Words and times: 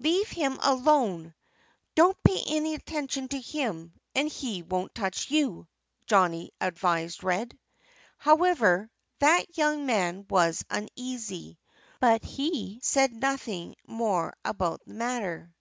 "Leave 0.00 0.28
him 0.28 0.58
alone! 0.60 1.32
Don't 1.94 2.22
pay 2.22 2.38
any 2.46 2.74
attention 2.74 3.26
to 3.28 3.40
him 3.40 3.94
and 4.14 4.28
he 4.28 4.60
won't 4.62 4.94
touch 4.94 5.30
you!" 5.30 5.66
Johnnie 6.04 6.50
advised 6.60 7.24
Red. 7.24 7.58
However, 8.18 8.90
that 9.20 9.56
young 9.56 9.86
man 9.86 10.26
was 10.28 10.62
uneasy. 10.68 11.58
But 12.00 12.22
he 12.22 12.80
said 12.82 13.12
nothing 13.14 13.76
more 13.86 14.34
about 14.44 14.82
the 14.84 14.92
matter. 14.92 15.54